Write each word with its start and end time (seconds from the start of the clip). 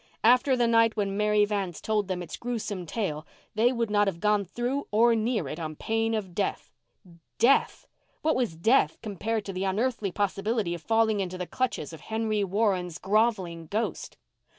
After 0.23 0.57
the 0.57 0.65
night 0.65 0.97
when 0.97 1.15
Mary 1.15 1.45
Vance 1.45 1.79
told 1.79 2.07
them 2.07 2.23
its 2.23 2.35
gruesome 2.35 2.87
tale 2.87 3.23
they 3.53 3.71
would 3.71 3.91
not 3.91 4.07
have 4.07 4.19
gone 4.19 4.43
through 4.43 4.87
or 4.89 5.13
near 5.13 5.47
it 5.47 5.59
on 5.59 5.75
pain 5.75 6.15
of 6.15 6.33
death. 6.33 6.71
Death! 7.37 7.87
What 8.23 8.35
was 8.35 8.55
death 8.55 8.97
compared 9.03 9.45
to 9.45 9.53
the 9.53 9.65
unearthly 9.65 10.11
possibility 10.11 10.73
of 10.73 10.81
falling 10.81 11.19
into 11.19 11.37
the 11.37 11.45
clutches 11.45 11.93
of 11.93 12.01
Henry 12.01 12.43
Warren's 12.43 12.97
grovelling 12.97 13.67
ghost? 13.67 14.17